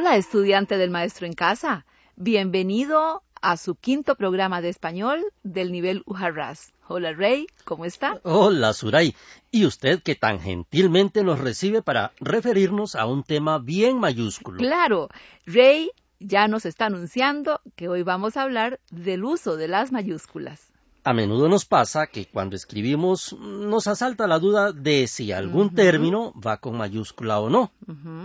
Hola, 0.00 0.14
estudiante 0.14 0.78
del 0.78 0.90
Maestro 0.90 1.26
en 1.26 1.32
Casa. 1.32 1.84
Bienvenido 2.14 3.24
a 3.42 3.56
su 3.56 3.74
quinto 3.74 4.14
programa 4.14 4.60
de 4.60 4.68
español 4.68 5.24
del 5.42 5.72
nivel 5.72 6.04
Ujarras. 6.06 6.72
Hola, 6.86 7.14
Rey, 7.14 7.48
¿cómo 7.64 7.84
está? 7.84 8.20
Hola, 8.22 8.74
Suray. 8.74 9.16
Y 9.50 9.66
usted 9.66 10.00
que 10.00 10.14
tan 10.14 10.38
gentilmente 10.38 11.24
nos 11.24 11.40
recibe 11.40 11.82
para 11.82 12.12
referirnos 12.20 12.94
a 12.94 13.06
un 13.06 13.24
tema 13.24 13.58
bien 13.58 13.98
mayúsculo. 13.98 14.58
Claro, 14.58 15.08
Rey 15.46 15.90
ya 16.20 16.46
nos 16.46 16.64
está 16.64 16.86
anunciando 16.86 17.60
que 17.74 17.88
hoy 17.88 18.04
vamos 18.04 18.36
a 18.36 18.42
hablar 18.42 18.78
del 18.92 19.24
uso 19.24 19.56
de 19.56 19.66
las 19.66 19.90
mayúsculas. 19.90 20.72
A 21.08 21.14
menudo 21.14 21.48
nos 21.48 21.64
pasa 21.64 22.06
que 22.06 22.26
cuando 22.26 22.54
escribimos 22.54 23.32
nos 23.32 23.86
asalta 23.86 24.26
la 24.26 24.38
duda 24.38 24.72
de 24.72 25.06
si 25.06 25.32
algún 25.32 25.74
término 25.74 26.34
va 26.34 26.58
con 26.58 26.76
mayúscula 26.76 27.40
o 27.40 27.48
no. 27.48 27.72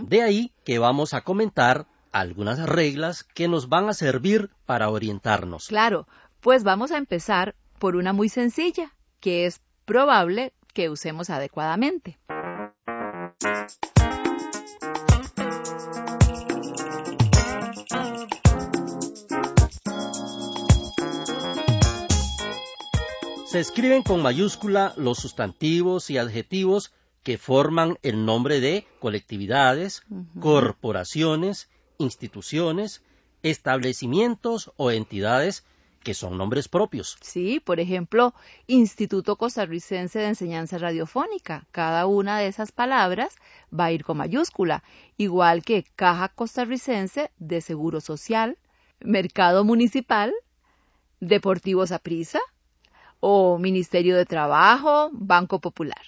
De 0.02 0.22
ahí 0.22 0.52
que 0.66 0.80
vamos 0.80 1.14
a 1.14 1.22
comentar 1.22 1.86
algunas 2.11 2.59
reglas 2.67 3.23
que 3.23 3.48
nos 3.48 3.70
van 3.70 3.88
a 3.88 3.94
servir 3.94 4.50
para 4.66 4.89
orientarnos. 4.89 5.67
Claro, 5.70 6.09
pues 6.42 6.66
vamos 6.66 6.92
a 6.92 6.98
empezar 6.98 7.56
por 7.80 7.95
una 7.95 8.11
muy 8.11 8.28
sencilla, 8.28 8.92
que 9.22 9.45
es 9.45 9.61
probable 9.86 10.52
que 10.73 10.89
usemos 10.89 11.30
adecuadamente. 11.30 12.20
Se 23.54 23.59
escriben 23.59 24.02
con 24.02 24.23
mayúscula 24.23 24.96
los 24.98 25.20
sustantivos 25.20 26.09
y 26.09 26.18
adjetivos 26.18 26.92
que 27.22 27.38
forman 27.38 28.00
el 28.02 28.26
nombre 28.26 28.60
de 28.60 28.88
colectividades, 28.98 30.02
corporaciones, 30.40 31.70
instituciones, 32.00 33.04
establecimientos 33.44 34.72
o 34.76 34.90
entidades 34.90 35.64
que 36.02 36.16
son 36.16 36.36
nombres 36.36 36.68
propios. 36.68 37.16
Sí, 37.22 37.60
por 37.60 37.80
ejemplo, 37.80 38.34
Instituto 38.66 39.36
Costarricense 39.36 40.17
de 40.17 40.30
Enseñanza 40.30 40.80
Radiofónica. 40.80 41.67
Cada 41.70 42.08
una 42.08 42.40
de 42.40 42.48
esas 42.48 42.72
palabras 42.72 43.36
va 43.72 43.86
a 43.86 43.92
ir 43.92 44.04
con 44.04 44.17
mayúscula, 44.17 44.84
igual 45.16 45.62
que 45.62 45.86
Caja 45.95 46.30
Costarricense 46.30 47.30
de 47.38 47.62
Seguro 47.62 48.02
Social, 48.02 48.58
Mercado 49.00 49.64
Municipal, 49.64 50.34
Deportivo 51.20 51.86
Saprissa, 51.86 52.40
o 53.26 53.58
Ministerio 53.58 54.18
de 54.18 54.26
Trabajo, 54.26 55.10
Banco 55.14 55.60
Popular. 55.60 56.02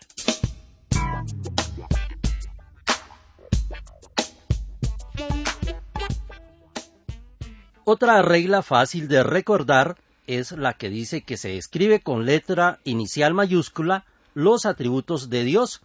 Otra 7.85 8.21
regla 8.21 8.63
fácil 8.63 9.07
de 9.07 9.23
recordar 9.23 9.95
es 10.27 10.51
la 10.51 10.73
que 10.73 10.89
dice 10.89 11.21
que 11.21 11.37
se 11.37 11.55
escribe 11.55 12.01
con 12.01 12.25
letra 12.25 12.79
inicial 12.83 13.33
mayúscula 13.33 14.03
los 14.33 14.65
atributos 14.65 15.29
de 15.29 15.45
Dios 15.45 15.81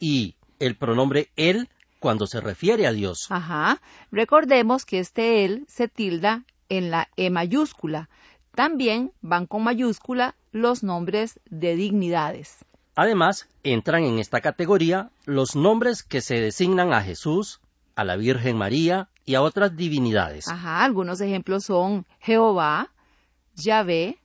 y 0.00 0.34
el 0.58 0.74
pronombre 0.74 1.30
él 1.36 1.68
cuando 2.00 2.26
se 2.26 2.40
refiere 2.40 2.88
a 2.88 2.92
Dios. 2.92 3.28
Ajá. 3.30 3.80
Recordemos 4.10 4.84
que 4.84 4.98
este 4.98 5.44
él 5.44 5.66
se 5.68 5.86
tilda 5.86 6.42
en 6.68 6.90
la 6.90 7.08
E 7.16 7.30
mayúscula. 7.30 8.08
También 8.54 9.12
van 9.20 9.46
con 9.46 9.64
mayúscula 9.64 10.34
los 10.52 10.82
nombres 10.82 11.40
de 11.46 11.74
dignidades. 11.74 12.64
Además, 12.94 13.48
entran 13.64 14.04
en 14.04 14.20
esta 14.20 14.40
categoría 14.40 15.10
los 15.24 15.56
nombres 15.56 16.04
que 16.04 16.20
se 16.20 16.36
designan 16.40 16.92
a 16.92 17.02
Jesús, 17.02 17.60
a 17.96 18.04
la 18.04 18.16
Virgen 18.16 18.56
María 18.56 19.08
y 19.24 19.34
a 19.34 19.42
otras 19.42 19.76
divinidades. 19.76 20.46
Ajá, 20.46 20.84
algunos 20.84 21.20
ejemplos 21.20 21.64
son 21.64 22.06
Jehová, 22.20 22.90
Yahvé, 23.56 24.18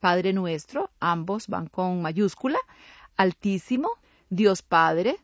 Padre 0.00 0.32
Nuestro, 0.32 0.90
ambos 0.98 1.46
van 1.46 1.68
con 1.68 2.02
mayúscula, 2.02 2.58
Altísimo, 3.16 3.90
Dios 4.30 4.62
Padre, 4.62 5.18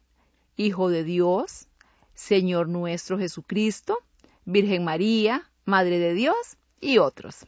Hijo 0.57 0.89
de 0.89 1.03
Dios, 1.03 1.67
Señor 2.15 2.69
nuestro 2.69 3.19
Jesucristo, 3.19 3.99
Virgen 4.45 4.85
María, 4.85 5.51
Madre 5.65 5.99
de 5.99 6.15
Dios 6.15 6.57
y 6.81 6.99
otros. 6.99 7.47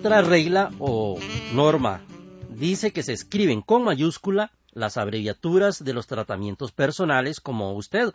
Otra 0.00 0.22
regla 0.22 0.70
o 0.78 1.18
norma 1.52 2.00
dice 2.48 2.90
que 2.90 3.02
se 3.02 3.12
escriben 3.12 3.60
con 3.60 3.84
mayúscula 3.84 4.50
las 4.72 4.96
abreviaturas 4.96 5.84
de 5.84 5.92
los 5.92 6.06
tratamientos 6.06 6.72
personales 6.72 7.38
como 7.38 7.74
usted, 7.74 8.14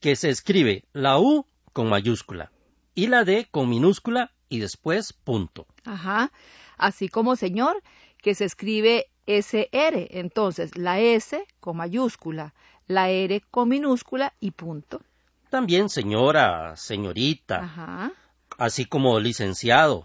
que 0.00 0.16
se 0.16 0.28
escribe 0.28 0.84
la 0.92 1.18
U 1.18 1.46
con 1.72 1.88
mayúscula 1.88 2.52
y 2.94 3.06
la 3.06 3.24
D 3.24 3.48
con 3.50 3.70
minúscula 3.70 4.32
y 4.50 4.58
después 4.58 5.14
punto. 5.14 5.66
Ajá, 5.86 6.30
así 6.76 7.08
como 7.08 7.36
señor, 7.36 7.82
que 8.20 8.34
se 8.34 8.44
escribe 8.44 9.06
SR, 9.24 10.08
entonces 10.10 10.76
la 10.76 11.00
S 11.00 11.42
con 11.60 11.78
mayúscula, 11.78 12.52
la 12.86 13.08
R 13.08 13.42
con 13.50 13.70
minúscula 13.70 14.34
y 14.40 14.50
punto. 14.50 15.00
También 15.48 15.88
señora, 15.88 16.76
señorita, 16.76 17.60
Ajá. 17.60 18.12
así 18.58 18.84
como 18.84 19.18
licenciado, 19.20 20.04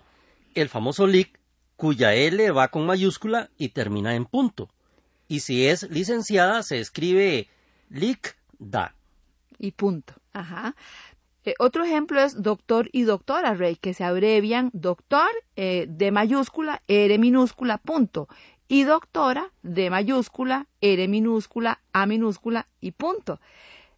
el 0.55 0.69
famoso 0.69 1.07
LIC, 1.07 1.39
cuya 1.75 2.13
L 2.13 2.51
va 2.51 2.69
con 2.69 2.85
mayúscula 2.85 3.49
y 3.57 3.69
termina 3.69 4.15
en 4.15 4.25
punto. 4.25 4.69
Y 5.27 5.39
si 5.39 5.67
es 5.67 5.89
licenciada, 5.89 6.63
se 6.63 6.79
escribe 6.79 7.47
LIC-DA. 7.89 8.95
y 9.59 9.71
punto. 9.71 10.13
Ajá. 10.33 10.75
Eh, 11.45 11.55
otro 11.59 11.83
ejemplo 11.83 12.21
es 12.21 12.41
doctor 12.41 12.89
y 12.91 13.03
doctora, 13.03 13.53
Rey, 13.53 13.75
que 13.75 13.93
se 13.93 14.03
abrevian 14.03 14.69
doctor 14.73 15.29
eh, 15.55 15.85
de 15.89 16.11
mayúscula, 16.11 16.81
R 16.87 17.17
minúscula, 17.17 17.77
punto. 17.77 18.27
Y 18.67 18.83
doctora 18.83 19.51
de 19.61 19.89
mayúscula, 19.89 20.67
R 20.81 21.07
minúscula, 21.07 21.81
A 21.91 22.05
minúscula 22.05 22.67
y 22.79 22.91
punto. 22.91 23.39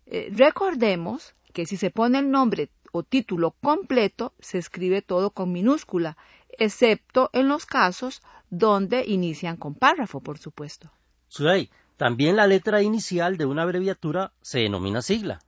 Eh, 0.08 0.30
recordemos 0.32 1.36
que 1.54 1.66
si 1.66 1.78
se 1.78 1.92
pone 1.92 2.20
el 2.20 2.32
nombre 2.32 2.70
o 2.97 3.03
título 3.03 3.51
completo, 3.51 4.31
se 4.39 4.57
escribe 4.57 5.01
todo 5.01 5.31
con 5.31 5.51
minúscula, 5.51 6.16
excepto 6.57 7.29
en 7.33 7.50
los 7.50 7.66
casos 7.66 8.22
donde 8.50 9.03
inician 9.06 9.57
con 9.57 9.75
párrafo, 9.75 10.22
por 10.22 10.38
supuesto. 10.38 10.89
Suday, 11.28 11.69
también 11.97 12.38
la 12.38 12.47
letra 12.47 12.81
inicial 12.81 13.36
de 13.36 13.45
una 13.45 13.63
abreviatura 13.63 14.31
se 14.42 14.59
denomina 14.59 15.01
sigla. 15.01 15.39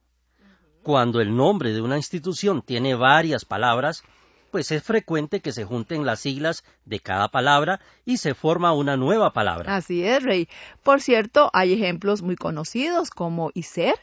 Cuando 0.83 1.21
el 1.21 1.33
nombre 1.33 1.71
de 1.71 1.81
una 1.81 1.95
institución 1.95 2.61
tiene 2.61 2.95
varias 2.95 3.45
palabras, 3.45 4.03
pues 4.51 4.69
es 4.71 4.83
frecuente 4.83 5.39
que 5.39 5.53
se 5.53 5.63
junten 5.63 6.05
las 6.05 6.19
siglas 6.19 6.65
de 6.83 6.99
cada 6.99 7.29
palabra 7.29 7.79
y 8.03 8.17
se 8.17 8.33
forma 8.33 8.73
una 8.73 8.97
nueva 8.97 9.31
palabra. 9.31 9.73
Así 9.73 10.03
es, 10.03 10.21
Rey. 10.21 10.49
Por 10.83 10.99
cierto, 10.99 11.49
hay 11.53 11.71
ejemplos 11.71 12.21
muy 12.21 12.35
conocidos 12.35 13.09
como 13.09 13.51
ICER, 13.53 13.95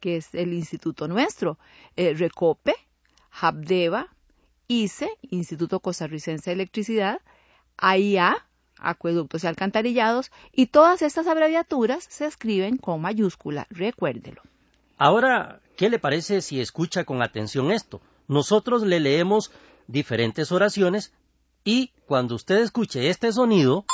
que 0.00 0.16
es 0.16 0.34
el 0.34 0.52
instituto 0.52 1.08
nuestro, 1.08 1.58
eh, 1.96 2.14
Recope, 2.14 2.74
Habdeba, 3.30 4.08
ICE, 4.66 5.10
Instituto 5.22 5.80
Costarricense 5.80 6.50
de 6.50 6.54
Electricidad, 6.54 7.20
AIA, 7.76 8.46
Acueductos 8.78 9.44
y 9.44 9.46
Alcantarillados, 9.46 10.30
y 10.52 10.66
todas 10.66 11.02
estas 11.02 11.26
abreviaturas 11.26 12.04
se 12.04 12.26
escriben 12.26 12.76
con 12.76 13.00
mayúscula, 13.00 13.66
recuérdelo. 13.70 14.42
Ahora, 14.96 15.60
¿qué 15.76 15.90
le 15.90 15.98
parece 15.98 16.40
si 16.42 16.60
escucha 16.60 17.04
con 17.04 17.22
atención 17.22 17.70
esto? 17.72 18.00
Nosotros 18.26 18.82
le 18.82 19.00
leemos 19.00 19.50
diferentes 19.86 20.52
oraciones 20.52 21.12
y 21.64 21.92
cuando 22.06 22.34
usted 22.34 22.58
escuche 22.58 23.08
este 23.08 23.32
sonido, 23.32 23.84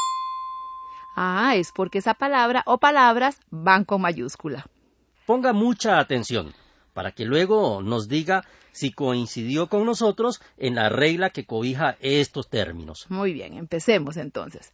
Ah, 1.17 1.55
es 1.55 1.71
porque 1.71 1.99
esa 1.99 2.15
palabra 2.15 2.65
o 2.67 2.79
palabras 2.79 3.39
van 3.51 3.85
con 3.85 4.01
mayúscula. 4.01 4.67
Ponga 5.27 5.53
mucha 5.53 5.99
atención, 5.99 6.55
para 6.93 7.13
que 7.13 7.25
luego 7.25 7.83
nos 7.83 8.09
diga 8.09 8.45
si 8.73 8.91
coincidió 8.91 9.69
con 9.69 9.87
nosotros 9.87 10.43
en 10.57 10.75
la 10.75 10.89
regla 10.89 11.31
que 11.31 11.47
cobija 11.47 11.97
estos 12.01 12.49
términos. 12.49 13.07
Muy 13.09 13.33
bien, 13.33 13.55
empecemos 13.55 14.17
entonces. 14.17 14.73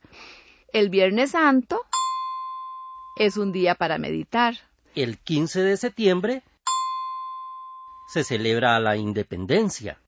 El 0.73 0.89
Viernes 0.89 1.33
Santo 1.33 1.81
es 3.17 3.37
un 3.37 3.53
día 3.53 3.75
para 3.75 3.99
meditar. 3.99 4.55
El 4.95 5.19
15 5.19 5.61
de 5.63 5.77
septiembre 5.77 6.43
se 8.09 8.25
celebra 8.25 8.81
la 8.81 8.97
independencia. 8.97 10.01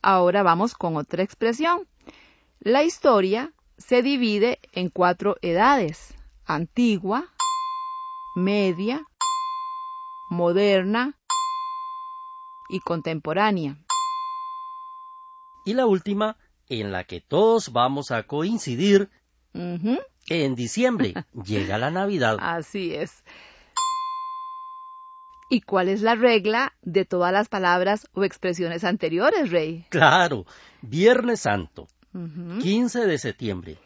Ahora 0.00 0.42
vamos 0.42 0.74
con 0.74 0.96
otra 0.96 1.22
expresión. 1.22 1.86
La 2.60 2.84
historia 2.84 3.52
se 3.76 4.02
divide 4.02 4.60
en 4.72 4.88
cuatro 4.88 5.36
edades, 5.42 6.14
antigua, 6.46 7.28
media, 8.34 9.06
moderna 10.28 11.18
y 12.68 12.80
contemporánea. 12.80 13.76
Y 15.64 15.74
la 15.74 15.86
última, 15.86 16.36
en 16.68 16.92
la 16.92 17.04
que 17.04 17.20
todos 17.20 17.72
vamos 17.72 18.10
a 18.10 18.22
coincidir, 18.24 19.10
en 19.52 20.54
diciembre 20.54 21.14
llega 21.44 21.78
la 21.78 21.90
Navidad. 21.90 22.36
Así 22.40 22.94
es. 22.94 23.24
¿Y 25.52 25.62
cuál 25.62 25.88
es 25.88 26.00
la 26.00 26.14
regla 26.14 26.72
de 26.82 27.04
todas 27.04 27.32
las 27.32 27.48
palabras 27.48 28.08
o 28.12 28.22
expresiones 28.22 28.84
anteriores, 28.84 29.50
Rey? 29.50 29.84
Claro, 29.88 30.46
Viernes 30.80 31.40
Santo, 31.40 31.88
15 32.12 33.06
de 33.06 33.18
septiembre, 33.18 33.78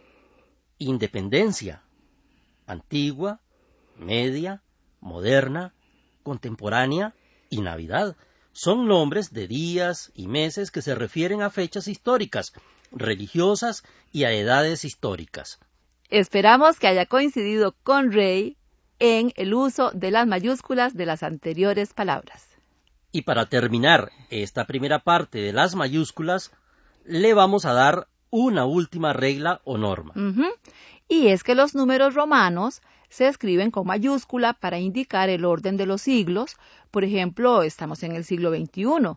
Independencia, 0.76 1.82
antigua, 2.66 3.40
media, 3.96 4.62
moderna, 5.00 5.74
contemporánea 6.22 7.14
y 7.50 7.60
Navidad. 7.60 8.16
Son 8.52 8.86
nombres 8.86 9.32
de 9.32 9.46
días 9.48 10.12
y 10.14 10.28
meses 10.28 10.70
que 10.70 10.82
se 10.82 10.94
refieren 10.94 11.42
a 11.42 11.50
fechas 11.50 11.88
históricas, 11.88 12.52
religiosas 12.92 13.82
y 14.12 14.24
a 14.24 14.32
edades 14.32 14.84
históricas. 14.84 15.58
Esperamos 16.10 16.78
que 16.78 16.86
haya 16.86 17.06
coincidido 17.06 17.74
con 17.82 18.12
Rey 18.12 18.56
en 18.98 19.32
el 19.36 19.54
uso 19.54 19.90
de 19.92 20.10
las 20.10 20.26
mayúsculas 20.26 20.94
de 20.94 21.06
las 21.06 21.22
anteriores 21.22 21.92
palabras. 21.92 22.48
Y 23.10 23.22
para 23.22 23.46
terminar 23.46 24.10
esta 24.30 24.64
primera 24.64 25.00
parte 25.00 25.38
de 25.38 25.52
las 25.52 25.74
mayúsculas, 25.74 26.52
le 27.04 27.34
vamos 27.34 27.64
a 27.64 27.72
dar 27.72 28.08
una 28.30 28.64
última 28.64 29.12
regla 29.12 29.60
o 29.64 29.78
norma. 29.78 30.14
Y 31.08 31.28
es 31.28 31.44
que 31.44 31.54
los 31.54 31.74
números 31.74 32.14
romanos 32.14 32.82
se 33.14 33.28
escriben 33.28 33.70
con 33.70 33.86
mayúscula 33.86 34.54
para 34.54 34.80
indicar 34.80 35.28
el 35.28 35.44
orden 35.44 35.76
de 35.76 35.86
los 35.86 36.02
siglos. 36.02 36.56
Por 36.90 37.04
ejemplo, 37.04 37.62
estamos 37.62 38.02
en 38.02 38.16
el 38.16 38.24
siglo 38.24 38.50
XXI, 38.50 39.16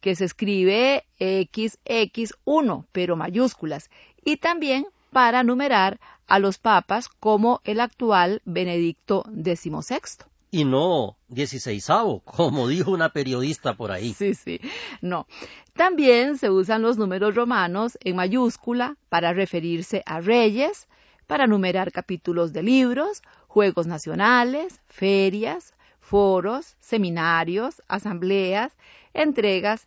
que 0.00 0.14
se 0.14 0.26
escribe 0.26 1.04
XX1, 1.18 2.86
pero 2.92 3.16
mayúsculas. 3.16 3.90
Y 4.24 4.36
también 4.36 4.86
para 5.10 5.42
numerar 5.42 5.98
a 6.28 6.38
los 6.38 6.58
papas 6.58 7.08
como 7.08 7.60
el 7.64 7.80
actual 7.80 8.42
Benedicto 8.44 9.24
XVI. 9.26 10.24
Y 10.52 10.64
no 10.64 11.16
XVI, 11.28 12.20
como 12.24 12.68
dijo 12.68 12.92
una 12.92 13.08
periodista 13.08 13.74
por 13.74 13.90
ahí. 13.90 14.14
Sí, 14.14 14.34
sí, 14.34 14.60
no. 15.00 15.26
También 15.72 16.38
se 16.38 16.48
usan 16.48 16.82
los 16.82 16.96
números 16.96 17.34
romanos 17.34 17.98
en 18.04 18.14
mayúscula 18.14 18.96
para 19.08 19.32
referirse 19.32 20.04
a 20.06 20.20
reyes, 20.20 20.86
para 21.26 21.46
numerar 21.46 21.92
capítulos 21.92 22.52
de 22.52 22.62
libros, 22.62 23.22
juegos 23.46 23.86
nacionales, 23.86 24.80
ferias, 24.86 25.74
foros, 26.00 26.76
seminarios, 26.80 27.82
asambleas, 27.88 28.72
entregas 29.14 29.86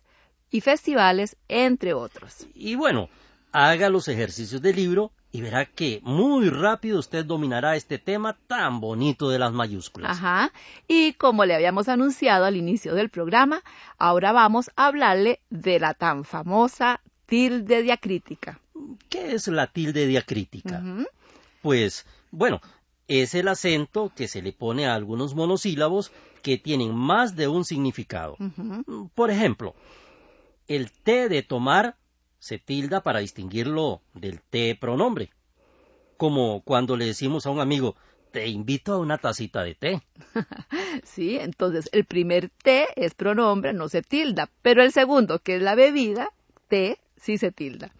y 0.50 0.60
festivales, 0.60 1.36
entre 1.48 1.94
otros. 1.94 2.46
Y 2.54 2.74
bueno, 2.74 3.08
haga 3.52 3.88
los 3.88 4.08
ejercicios 4.08 4.60
del 4.62 4.76
libro 4.76 5.12
y 5.32 5.42
verá 5.42 5.66
que 5.66 6.00
muy 6.02 6.48
rápido 6.48 6.98
usted 6.98 7.24
dominará 7.24 7.76
este 7.76 7.98
tema 7.98 8.36
tan 8.46 8.80
bonito 8.80 9.28
de 9.28 9.38
las 9.38 9.52
mayúsculas. 9.52 10.16
Ajá. 10.16 10.52
Y 10.88 11.12
como 11.14 11.44
le 11.44 11.54
habíamos 11.54 11.88
anunciado 11.88 12.44
al 12.44 12.56
inicio 12.56 12.94
del 12.94 13.10
programa, 13.10 13.62
ahora 13.98 14.32
vamos 14.32 14.70
a 14.76 14.86
hablarle 14.86 15.40
de 15.50 15.78
la 15.78 15.94
tan 15.94 16.24
famosa 16.24 17.00
tilde 17.26 17.82
diacrítica. 17.82 18.60
¿Qué 19.08 19.34
es 19.34 19.48
la 19.48 19.66
tilde 19.66 20.06
diacrítica? 20.06 20.82
Pues, 21.62 22.06
bueno, 22.30 22.60
es 23.08 23.34
el 23.34 23.48
acento 23.48 24.12
que 24.14 24.28
se 24.28 24.42
le 24.42 24.52
pone 24.52 24.86
a 24.86 24.94
algunos 24.94 25.34
monosílabos 25.34 26.12
que 26.42 26.58
tienen 26.58 26.94
más 26.94 27.36
de 27.36 27.48
un 27.48 27.64
significado. 27.64 28.36
Por 29.14 29.30
ejemplo, 29.30 29.74
el 30.68 30.90
T 30.90 31.28
de 31.28 31.42
tomar 31.42 31.96
se 32.38 32.58
tilda 32.58 33.00
para 33.02 33.20
distinguirlo 33.20 34.02
del 34.14 34.40
té 34.40 34.76
pronombre. 34.80 35.30
Como 36.16 36.62
cuando 36.62 36.96
le 36.96 37.06
decimos 37.06 37.46
a 37.46 37.50
un 37.50 37.60
amigo, 37.60 37.96
te 38.30 38.46
invito 38.46 38.92
a 38.92 38.98
una 38.98 39.18
tacita 39.18 39.62
de 39.62 39.74
té. 39.74 40.02
sí, 41.04 41.36
entonces 41.36 41.88
el 41.92 42.04
primer 42.04 42.50
té 42.62 42.86
es 42.96 43.14
pronombre, 43.14 43.72
no 43.72 43.88
se 43.88 44.02
tilda, 44.02 44.50
pero 44.62 44.82
el 44.82 44.92
segundo, 44.92 45.38
que 45.40 45.56
es 45.56 45.62
la 45.62 45.74
bebida, 45.74 46.30
té, 46.68 46.98
sí 47.16 47.38
se 47.38 47.50
tilda. 47.50 47.90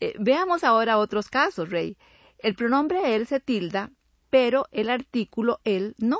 Eh, 0.00 0.14
veamos 0.18 0.64
ahora 0.64 0.98
otros 0.98 1.28
casos, 1.28 1.70
Rey. 1.70 1.96
El 2.38 2.54
pronombre 2.54 3.14
él 3.14 3.26
se 3.26 3.40
tilda, 3.40 3.90
pero 4.30 4.66
el 4.70 4.90
artículo 4.90 5.60
él 5.64 5.94
no. 5.98 6.18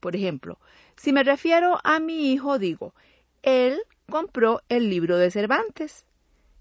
Por 0.00 0.16
ejemplo, 0.16 0.58
si 0.96 1.12
me 1.12 1.22
refiero 1.22 1.78
a 1.82 1.98
mi 1.98 2.32
hijo, 2.32 2.58
digo, 2.58 2.94
él 3.42 3.80
compró 4.10 4.60
el 4.68 4.90
libro 4.90 5.16
de 5.16 5.30
Cervantes 5.30 6.04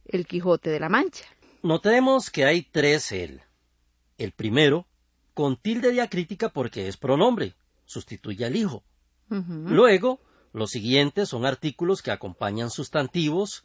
el 0.06 0.28
Quijote 0.28 0.70
de 0.70 0.80
la 0.80 0.90
Mancha. 0.90 1.26
Notemos 1.62 2.30
que 2.30 2.46
hay 2.46 2.64
tres 2.64 3.12
él. 3.12 3.42
El 4.18 4.32
primero, 4.32 4.86
con 5.34 5.58
tilde 5.58 5.92
diacrítica 5.92 6.50
porque 6.50 6.88
es 6.88 6.98
pronombre, 6.98 7.56
sustituye 7.86 8.46
al 8.46 8.56
hijo. 8.56 8.84
Luego, 9.30 10.20
los 10.52 10.70
siguientes 10.70 11.30
son 11.30 11.46
artículos 11.46 12.04
que 12.04 12.12
acompañan 12.12 12.70
sustantivos. 12.70 13.64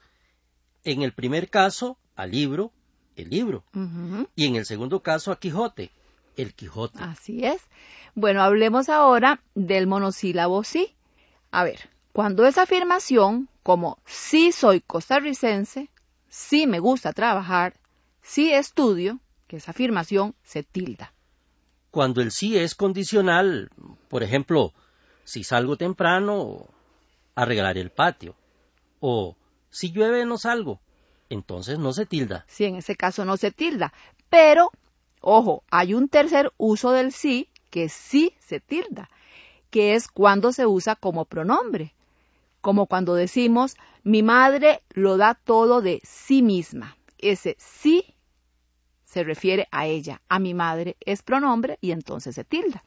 En 0.85 1.03
el 1.03 1.13
primer 1.13 1.51
caso, 1.51 1.99
al 2.15 2.31
libro, 2.31 2.73
el 3.19 3.31
libro. 3.31 3.65
Y 4.35 4.47
en 4.47 4.57
el 4.57 4.65
segundo 4.65 5.01
caso, 5.01 5.33
a 5.33 5.39
Quijote, 5.39 5.91
el 6.37 6.55
Quijote. 6.55 6.99
Así 7.03 7.45
es. 7.45 7.61
Bueno, 8.15 8.43
hablemos 8.43 8.89
ahora 8.89 9.41
del 9.55 9.87
monosílabo 9.87 10.65
sí. 10.65 10.95
A 11.51 11.65
ver, 11.65 11.91
cuando 12.13 12.47
es 12.47 12.59
afirmación, 12.59 13.49
como 13.63 13.99
sí 14.07 14.53
soy 14.53 14.81
costarricense, 14.81 15.89
si 16.29 16.67
me 16.67 16.79
gusta 16.79 17.13
trabajar, 17.13 17.75
si 18.23 18.53
estudio, 18.53 19.19
que 19.47 19.57
esa 19.57 19.73
afirmación 19.73 20.35
se 20.43 20.63
tilda. 20.63 21.13
Cuando 21.91 22.21
el 22.21 22.31
sí 22.31 22.57
es 22.57 22.75
condicional, 22.75 23.71
por 24.09 24.23
ejemplo, 24.23 24.73
si 25.25 25.43
salgo 25.43 25.77
temprano, 25.77 26.67
arreglaré 27.35 27.81
el 27.81 27.91
patio. 27.91 28.37
O 29.01 29.37
si 29.71 29.91
llueve 29.91 30.25
no 30.25 30.39
salgo, 30.39 30.81
entonces 31.31 31.79
no 31.79 31.93
se 31.93 32.07
tilda. 32.07 32.45
Sí, 32.49 32.65
en 32.65 32.77
ese 32.77 32.97
caso 32.97 33.25
no 33.25 33.37
se 33.37 33.51
tilda. 33.51 33.93
Pero, 34.31 34.71
ojo, 35.21 35.63
hay 35.71 35.95
un 35.95 36.09
tercer 36.09 36.53
uso 36.57 36.93
del 36.93 37.13
sí 37.13 37.49
que 37.71 37.89
sí 37.89 38.35
se 38.39 38.61
tilda, 38.61 39.11
que 39.71 39.95
es 39.95 40.09
cuando 40.09 40.53
se 40.53 40.67
usa 40.67 40.97
como 40.97 41.25
pronombre 41.25 41.95
como 42.61 42.87
cuando 42.87 43.15
decimos, 43.15 43.77
mi 44.03 44.23
madre 44.23 44.83
lo 44.91 45.17
da 45.17 45.35
todo 45.35 45.81
de 45.81 46.01
sí 46.05 46.43
misma. 46.43 46.97
Ese 47.19 47.57
sí 47.59 48.05
se 49.05 49.25
refiere 49.25 49.69
a 49.71 49.87
ella, 49.87 50.21
a 50.29 50.39
mi 50.39 50.55
madre 50.55 50.97
es 51.01 51.23
pronombre 51.23 51.79
y 51.81 51.93
entonces 51.93 52.35
se 52.35 52.45
tilda. 52.45 52.85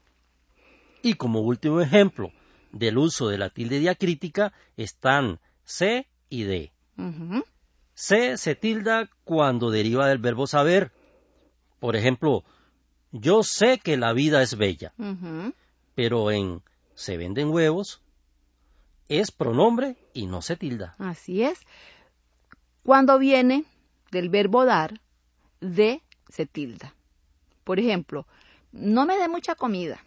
Y 1.01 1.15
como 1.15 1.39
último 1.39 1.81
ejemplo 1.81 2.31
del 2.71 2.97
uso 2.97 3.27
de 3.27 3.37
la 3.37 3.49
tilde 3.49 3.79
diacrítica 3.79 4.53
están 4.77 5.39
C 5.63 6.07
y 6.29 6.43
D. 6.43 6.71
C 8.01 8.35
se 8.39 8.55
tilda 8.55 9.11
cuando 9.23 9.69
deriva 9.69 10.07
del 10.07 10.17
verbo 10.17 10.47
saber. 10.47 10.91
Por 11.79 11.95
ejemplo, 11.95 12.43
yo 13.11 13.43
sé 13.43 13.77
que 13.77 13.95
la 13.95 14.11
vida 14.11 14.41
es 14.41 14.57
bella, 14.57 14.91
pero 15.93 16.31
en 16.31 16.63
se 16.95 17.17
venden 17.17 17.49
huevos 17.49 18.01
es 19.07 19.29
pronombre 19.29 19.97
y 20.15 20.25
no 20.25 20.41
se 20.41 20.55
tilda. 20.55 20.95
Así 20.97 21.43
es. 21.43 21.59
Cuando 22.81 23.19
viene 23.19 23.65
del 24.09 24.29
verbo 24.29 24.65
dar, 24.65 24.99
de 25.59 26.01
se 26.27 26.47
tilda. 26.47 26.95
Por 27.63 27.77
ejemplo, 27.79 28.25
no 28.71 29.05
me 29.05 29.15
dé 29.19 29.27
mucha 29.27 29.53
comida, 29.53 30.03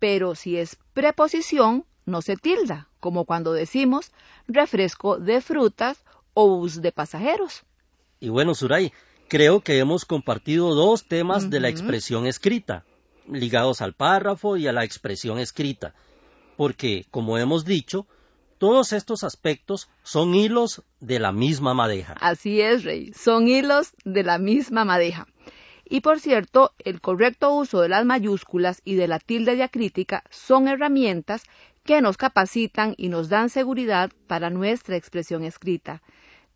pero 0.00 0.34
si 0.34 0.56
es 0.56 0.76
preposición, 0.92 1.84
no 2.04 2.20
se 2.20 2.36
tilda, 2.36 2.88
como 2.98 3.26
cuando 3.26 3.52
decimos 3.52 4.10
refresco 4.48 5.18
de 5.18 5.40
frutas 5.40 6.02
o 6.36 6.48
bus 6.48 6.82
de 6.82 6.92
pasajeros. 6.92 7.64
Y 8.20 8.28
bueno, 8.28 8.54
Suray, 8.54 8.92
creo 9.26 9.60
que 9.60 9.78
hemos 9.78 10.04
compartido 10.04 10.74
dos 10.74 11.08
temas 11.08 11.48
de 11.48 11.60
la 11.60 11.70
expresión 11.70 12.26
escrita, 12.26 12.84
ligados 13.26 13.80
al 13.80 13.94
párrafo 13.94 14.58
y 14.58 14.68
a 14.68 14.72
la 14.72 14.84
expresión 14.84 15.38
escrita. 15.38 15.94
porque, 16.56 17.04
como 17.10 17.36
hemos 17.36 17.66
dicho, 17.66 18.06
todos 18.58 18.94
estos 18.94 19.24
aspectos 19.24 19.90
son 20.02 20.34
hilos 20.34 20.82
de 21.00 21.18
la 21.18 21.30
misma 21.30 21.74
madeja. 21.74 22.14
Así 22.20 22.62
es, 22.62 22.84
Rey, 22.84 23.12
son 23.12 23.46
hilos 23.46 23.92
de 24.04 24.22
la 24.22 24.38
misma 24.38 24.86
madeja. 24.86 25.26
Y 25.84 26.00
por 26.00 26.18
cierto, 26.18 26.72
el 26.78 27.00
correcto 27.02 27.54
uso 27.54 27.80
de 27.80 27.90
las 27.90 28.06
mayúsculas 28.06 28.80
y 28.84 28.94
de 28.94 29.06
la 29.06 29.18
tilde 29.18 29.54
diacrítica 29.54 30.24
son 30.30 30.66
herramientas 30.66 31.42
que 31.84 32.00
nos 32.00 32.16
capacitan 32.16 32.94
y 32.96 33.08
nos 33.08 33.28
dan 33.28 33.50
seguridad 33.50 34.10
para 34.26 34.48
nuestra 34.50 34.96
expresión 34.96 35.44
escrita. 35.44 36.02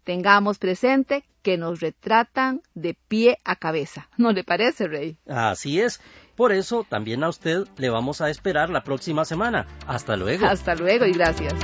Tengamos 0.05 0.59
presente 0.59 1.25
que 1.43 1.57
nos 1.57 1.81
retratan 1.81 2.63
de 2.75 2.97
pie 3.09 3.39
a 3.45 3.57
cabeza. 3.57 4.09
¿No 4.17 4.33
le 4.33 4.45
parece, 4.45 4.89
Rey? 4.89 5.17
Así 5.27 5.81
es. 5.81 6.01
Por 6.37 6.53
eso 6.53 6.87
también 6.89 7.23
a 7.25 7.29
usted 7.29 7.67
le 7.77 7.91
vamos 7.91 8.21
a 8.21 8.31
esperar 8.31 8.71
la 8.71 8.83
próxima 8.83 9.25
semana. 9.25 9.67
Hasta 9.87 10.17
luego. 10.17 10.47
Hasta 10.47 10.75
luego 10.75 11.07
y 11.07 11.13
gracias. 11.13 11.55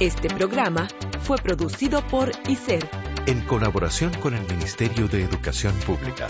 Este 0.00 0.28
programa 0.28 0.88
fue 1.20 1.38
producido 1.38 2.06
por 2.06 2.30
ICER 2.48 2.88
en 3.28 3.42
colaboración 3.42 4.10
con 4.14 4.32
el 4.32 4.42
Ministerio 4.46 5.06
de 5.06 5.22
Educación 5.22 5.74
Pública. 5.80 6.28